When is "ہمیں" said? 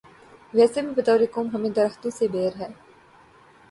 1.53-1.69